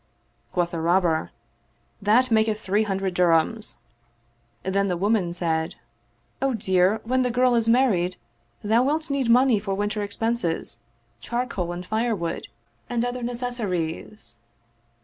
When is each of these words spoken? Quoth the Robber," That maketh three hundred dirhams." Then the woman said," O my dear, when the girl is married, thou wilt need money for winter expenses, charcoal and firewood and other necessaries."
Quoth 0.51 0.71
the 0.71 0.79
Robber," 0.81 1.29
That 2.07 2.31
maketh 2.31 2.59
three 2.59 2.81
hundred 2.81 3.13
dirhams." 3.13 3.75
Then 4.63 4.87
the 4.87 4.97
woman 4.97 5.31
said," 5.31 5.75
O 6.41 6.49
my 6.49 6.55
dear, 6.55 7.01
when 7.03 7.21
the 7.21 7.29
girl 7.29 7.53
is 7.53 7.69
married, 7.69 8.15
thou 8.63 8.81
wilt 8.81 9.11
need 9.11 9.29
money 9.29 9.59
for 9.59 9.75
winter 9.75 10.01
expenses, 10.01 10.79
charcoal 11.19 11.71
and 11.71 11.85
firewood 11.85 12.47
and 12.89 13.05
other 13.05 13.21
necessaries." 13.21 14.37